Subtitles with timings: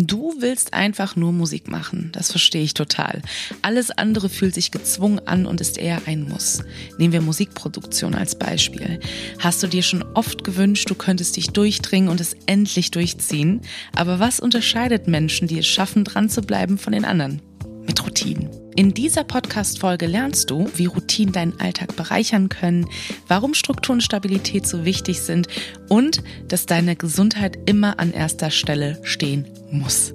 [0.00, 3.20] Du willst einfach nur Musik machen, das verstehe ich total.
[3.62, 6.62] Alles andere fühlt sich gezwungen an und ist eher ein Muss.
[6.98, 9.00] Nehmen wir Musikproduktion als Beispiel.
[9.40, 13.60] Hast du dir schon oft gewünscht, du könntest dich durchdringen und es endlich durchziehen?
[13.92, 17.42] Aber was unterscheidet Menschen, die es schaffen, dran zu bleiben von den anderen?
[17.84, 18.57] Mit Routinen.
[18.76, 22.86] In dieser Podcast-Folge lernst du, wie Routinen deinen Alltag bereichern können,
[23.26, 25.48] warum Struktur und Stabilität so wichtig sind
[25.88, 30.14] und dass deine Gesundheit immer an erster Stelle stehen muss.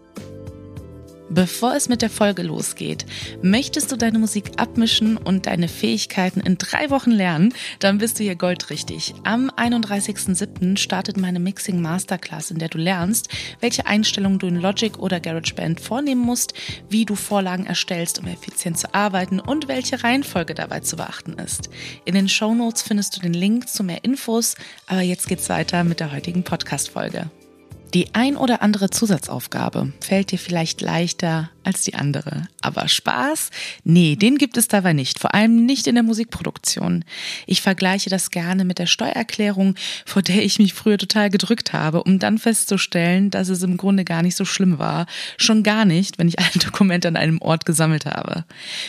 [1.33, 3.05] Bevor es mit der Folge losgeht,
[3.41, 8.23] möchtest du deine Musik abmischen und deine Fähigkeiten in drei Wochen lernen, dann bist du
[8.23, 9.13] hier goldrichtig.
[9.23, 10.75] Am 31.07.
[10.77, 13.29] startet meine Mixing Masterclass, in der du lernst,
[13.61, 16.53] welche Einstellungen du in Logic oder GarageBand vornehmen musst,
[16.89, 21.69] wie du Vorlagen erstellst, um effizient zu arbeiten und welche Reihenfolge dabei zu beachten ist.
[22.03, 24.55] In den Show Notes findest du den Link zu mehr Infos,
[24.85, 27.31] aber jetzt geht's weiter mit der heutigen Podcast-Folge.
[27.93, 32.47] Die ein oder andere Zusatzaufgabe fällt dir vielleicht leichter als die andere.
[32.61, 33.49] Aber Spaß?
[33.83, 35.19] Nee, den gibt es dabei nicht.
[35.19, 37.05] Vor allem nicht in der Musikproduktion.
[37.45, 39.75] Ich vergleiche das gerne mit der Steuererklärung,
[40.05, 44.05] vor der ich mich früher total gedrückt habe, um dann festzustellen, dass es im Grunde
[44.05, 45.05] gar nicht so schlimm war.
[45.37, 48.45] Schon gar nicht, wenn ich alle Dokumente an einem Ort gesammelt habe.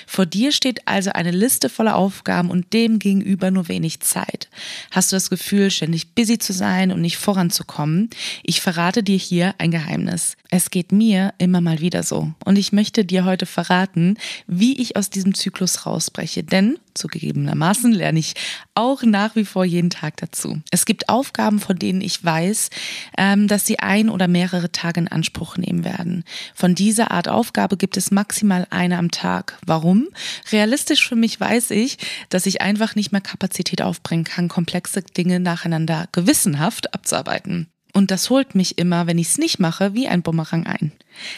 [0.07, 4.49] Vor dir steht also eine Liste voller Aufgaben und dem gegenüber nur wenig Zeit.
[4.91, 8.11] Hast du das Gefühl, ständig busy zu sein und nicht voranzukommen?
[8.43, 10.37] Ich verrate dir hier ein Geheimnis.
[10.51, 12.33] Es geht mir immer mal wieder so.
[12.45, 16.43] Und ich möchte dir heute verraten, wie ich aus diesem Zyklus rausbreche.
[16.43, 18.35] Denn zugegebenermaßen lerne ich
[18.75, 20.61] auch nach wie vor jeden Tag dazu.
[20.71, 22.69] Es gibt Aufgaben, von denen ich weiß,
[23.17, 26.25] ähm, dass sie ein oder mehrere Tage in Anspruch nehmen werden.
[26.55, 29.59] Von dieser Art Aufgabe gibt es maximal eine am Tag.
[29.65, 30.09] Warum?
[30.51, 31.97] Realistisch für mich weiß ich,
[32.29, 37.72] dass ich einfach nicht mehr Kapazität aufbringen kann, komplexe Dinge nacheinander gewissenhaft abzuarbeiten.
[37.93, 40.93] Und das holt mich immer, wenn ich es nicht mache, wie ein Bumerang ein.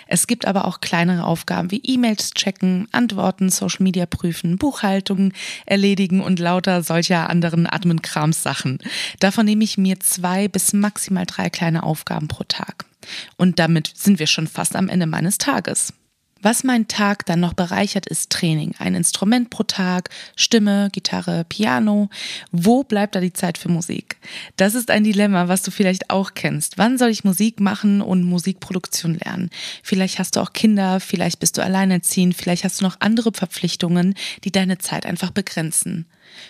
[0.06, 5.32] Es gibt aber auch kleinere Aufgaben wie E-Mails checken, Antworten, Social Media prüfen, Buchhaltung
[5.66, 8.78] erledigen und lauter solcher anderen Admin-Krams-Sachen.
[9.18, 12.84] Davon nehme ich mir zwei bis maximal drei kleine Aufgaben pro Tag.
[13.36, 15.92] Und damit sind wir schon fast am Ende meines Tages.
[16.44, 18.74] Was mein Tag dann noch bereichert, ist Training.
[18.78, 22.10] Ein Instrument pro Tag, Stimme, Gitarre, Piano.
[22.52, 24.18] Wo bleibt da die Zeit für Musik?
[24.58, 26.76] Das ist ein Dilemma, was du vielleicht auch kennst.
[26.76, 29.48] Wann soll ich Musik machen und Musikproduktion lernen?
[29.82, 34.14] Vielleicht hast du auch Kinder, vielleicht bist du alleinerziehend, vielleicht hast du noch andere Verpflichtungen,
[34.44, 36.04] die deine Zeit einfach begrenzen.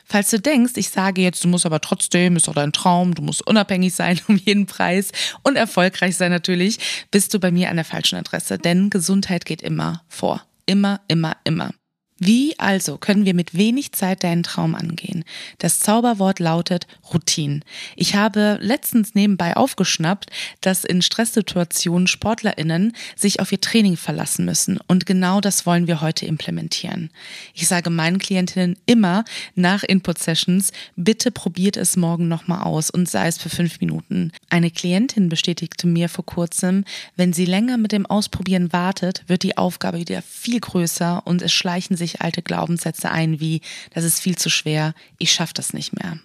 [0.05, 3.22] Falls du denkst, ich sage jetzt, du musst aber trotzdem, ist doch dein Traum, du
[3.22, 5.12] musst unabhängig sein um jeden Preis
[5.43, 6.78] und erfolgreich sein natürlich,
[7.11, 10.41] bist du bei mir an der falschen Adresse, denn Gesundheit geht immer vor.
[10.67, 11.71] Immer, immer, immer.
[12.19, 15.25] Wie also können wir mit wenig Zeit deinen Traum angehen?
[15.58, 17.60] Das Zauberwort lautet Routine.
[17.97, 20.30] Ich habe letztens nebenbei aufgeschnappt,
[20.60, 26.02] dass in Stresssituationen Sportlerinnen sich auf ihr Training verlassen müssen und genau das wollen wir
[26.02, 27.10] heute implementieren.
[27.52, 29.25] Ich sage meinen Klientinnen immer
[29.56, 34.31] nach Input Sessions, bitte probiert es morgen nochmal aus und sei es für fünf Minuten.
[34.50, 36.84] Eine Klientin bestätigte mir vor kurzem,
[37.16, 41.52] wenn sie länger mit dem Ausprobieren wartet, wird die Aufgabe wieder viel größer und es
[41.52, 43.60] schleichen sich sich alte Glaubenssätze ein wie,
[43.91, 46.19] das ist viel zu schwer, ich schaffe das nicht mehr.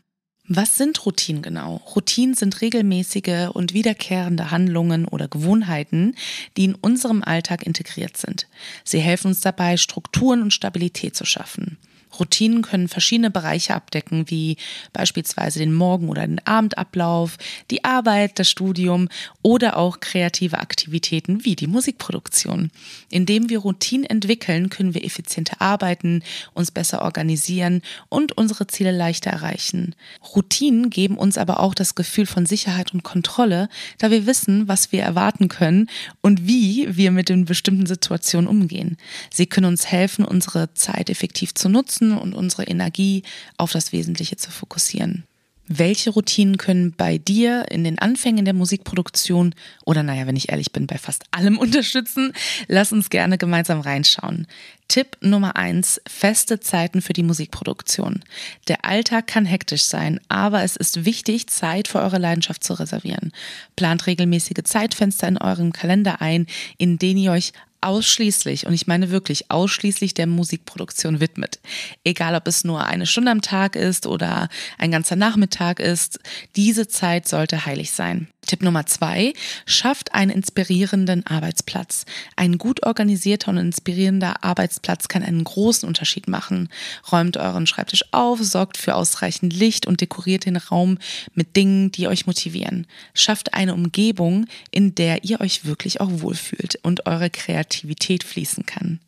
[0.52, 1.76] Was sind Routinen genau?
[1.96, 6.16] Routinen sind regelmäßige und wiederkehrende Handlungen oder Gewohnheiten,
[6.58, 8.48] die in unserem Alltag integriert sind.
[8.84, 11.78] Sie helfen uns dabei, Strukturen und Stabilität zu schaffen.
[12.18, 14.58] Routinen können verschiedene Bereiche abdecken, wie
[14.94, 17.38] beispielsweise den Morgen- oder den Abendablauf,
[17.70, 19.10] die Arbeit, das Studium
[19.42, 22.72] oder auch kreative Aktivitäten wie die Musikproduktion.
[23.10, 29.30] Indem wir Routinen entwickeln, können wir effizienter arbeiten, uns besser organisieren und unsere Ziele leichter
[29.30, 29.96] erreichen.
[30.36, 33.70] Routinen geben uns aber auch das Gefühl von Sicherheit und Kontrolle,
[34.00, 35.90] da wir wissen, was wir erwarten können
[36.22, 38.98] und wie wir mit den bestimmten Situationen umgehen.
[39.32, 43.24] Sie können uns helfen, unsere Zeit effektiv zu nutzen und unsere Energie
[43.58, 45.24] auf das Wesentliche zu fokussieren.
[45.72, 49.54] Welche Routinen können bei dir in den Anfängen der Musikproduktion
[49.86, 52.34] oder naja, wenn ich ehrlich bin, bei fast allem unterstützen?
[52.68, 54.48] Lass uns gerne gemeinsam reinschauen.
[54.88, 58.24] Tipp Nummer eins: feste Zeiten für die Musikproduktion.
[58.68, 63.32] Der Alltag kann hektisch sein, aber es ist wichtig, Zeit für eure Leidenschaft zu reservieren.
[63.76, 66.48] Plant regelmäßige Zeitfenster in eurem Kalender ein,
[66.80, 71.60] in denen ihr euch ausschließlich, und ich meine wirklich ausschließlich der Musikproduktion widmet.
[72.04, 76.20] Egal, ob es nur eine Stunde am Tag ist oder ein ganzer Nachmittag ist,
[76.56, 78.28] diese Zeit sollte heilig sein.
[78.46, 79.34] Tipp Nummer zwei,
[79.66, 82.06] schafft einen inspirierenden Arbeitsplatz.
[82.36, 86.70] Ein gut organisierter und inspirierender Arbeitsplatz kann einen großen Unterschied machen.
[87.12, 90.98] Räumt euren Schreibtisch auf, sorgt für ausreichend Licht und dekoriert den Raum
[91.36, 92.88] mit Dingen, die euch motivieren.
[93.14, 99.00] Schafft eine Umgebung, in der ihr euch wirklich auch wohlfühlt und eure Kreativität fließen kann.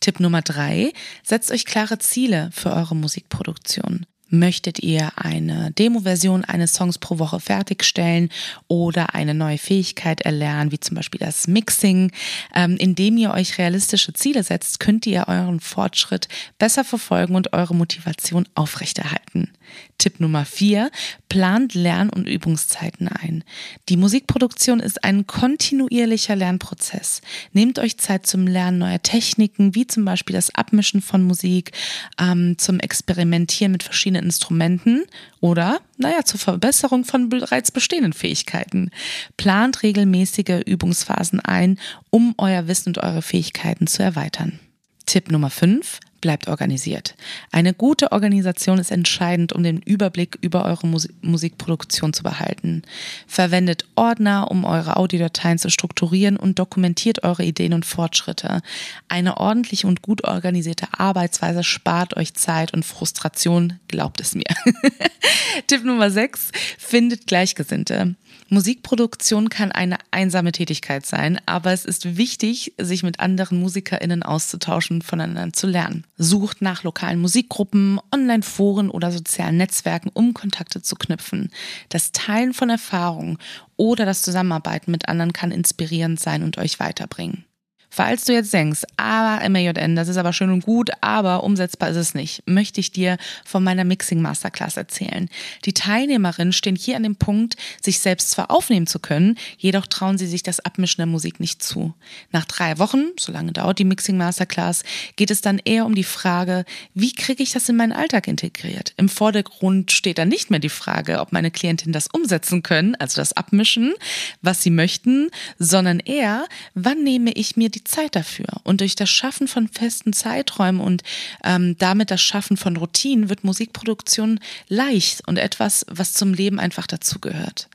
[0.00, 0.92] Tipp Nummer drei,
[1.22, 4.04] setzt euch klare Ziele für eure Musikproduktion.
[4.34, 8.30] Möchtet ihr eine Demo-Version eines Songs pro Woche fertigstellen
[8.66, 12.10] oder eine neue Fähigkeit erlernen, wie zum Beispiel das Mixing?
[12.54, 17.74] Ähm, indem ihr euch realistische Ziele setzt, könnt ihr euren Fortschritt besser verfolgen und eure
[17.74, 19.50] Motivation aufrechterhalten.
[19.98, 20.90] Tipp Nummer vier,
[21.28, 23.44] plant Lern- und Übungszeiten ein.
[23.88, 27.20] Die Musikproduktion ist ein kontinuierlicher Lernprozess.
[27.52, 31.72] Nehmt euch Zeit zum Lernen neuer Techniken, wie zum Beispiel das Abmischen von Musik,
[32.20, 35.04] ähm, zum Experimentieren mit verschiedenen Instrumenten
[35.40, 38.90] oder, naja, zur Verbesserung von bereits bestehenden Fähigkeiten.
[39.36, 41.78] Plant regelmäßige Übungsphasen ein,
[42.10, 44.58] um euer Wissen und eure Fähigkeiten zu erweitern.
[45.06, 47.14] Tipp Nummer 5 bleibt organisiert.
[47.50, 52.82] Eine gute Organisation ist entscheidend, um den Überblick über eure Musik Musikproduktion zu behalten.
[53.26, 58.62] Verwendet Ordner, um eure Audiodateien zu strukturieren und dokumentiert eure Ideen und Fortschritte.
[59.08, 64.44] Eine ordentliche und gut organisierte Arbeitsweise spart euch Zeit und Frustration, glaubt es mir.
[65.66, 68.16] Tipp Nummer 6, findet Gleichgesinnte.
[68.48, 75.00] Musikproduktion kann eine einsame Tätigkeit sein, aber es ist wichtig, sich mit anderen MusikerInnen auszutauschen,
[75.00, 76.04] voneinander zu lernen.
[76.18, 81.50] Sucht nach lokalen Musikgruppen, Online-Foren oder sozialen Netzwerken, um Kontakte zu knüpfen.
[81.88, 83.38] Das Teilen von Erfahrungen
[83.76, 87.46] oder das Zusammenarbeiten mit anderen kann inspirierend sein und euch weiterbringen.
[87.94, 91.98] Falls du jetzt denkst, aber MAJN, das ist aber schön und gut, aber umsetzbar ist
[91.98, 95.28] es nicht, möchte ich dir von meiner Mixing Masterclass erzählen.
[95.66, 100.16] Die Teilnehmerinnen stehen hier an dem Punkt, sich selbst zwar aufnehmen zu können, jedoch trauen
[100.16, 101.92] sie sich das Abmischen der Musik nicht zu.
[102.30, 104.84] Nach drei Wochen, so lange dauert die Mixing Masterclass,
[105.16, 106.64] geht es dann eher um die Frage,
[106.94, 108.94] wie kriege ich das in meinen Alltag integriert?
[108.96, 113.20] Im Vordergrund steht dann nicht mehr die Frage, ob meine Klientinnen das umsetzen können, also
[113.20, 113.92] das Abmischen,
[114.40, 115.28] was sie möchten,
[115.58, 118.46] sondern eher, wann nehme ich mir die Zeit dafür.
[118.64, 121.02] Und durch das Schaffen von festen Zeiträumen und
[121.44, 126.86] ähm, damit das Schaffen von Routinen wird Musikproduktion leicht und etwas, was zum Leben einfach
[126.86, 127.68] dazugehört.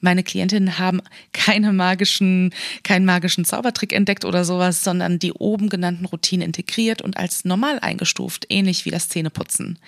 [0.00, 1.00] Meine Klientinnen haben
[1.32, 7.16] keine magischen, keinen magischen Zaubertrick entdeckt oder sowas, sondern die oben genannten Routinen integriert und
[7.16, 9.78] als normal eingestuft, ähnlich wie das Zähneputzen.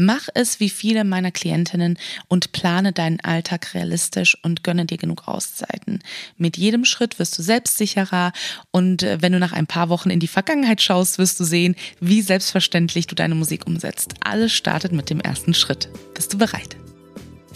[0.00, 1.98] Mach es wie viele meiner Klientinnen
[2.28, 5.98] und plane deinen Alltag realistisch und gönne dir genug Auszeiten.
[6.36, 8.32] Mit jedem Schritt wirst du selbstsicherer
[8.70, 11.74] und äh, wenn du nach ein paar Wochen in die Vergangenheit schaust, wirst du sehen,
[11.98, 14.14] wie selbstverständlich du deine Musik umsetzt.
[14.20, 15.88] Alles startet mit dem ersten Schritt.
[16.14, 16.76] Bist du bereit?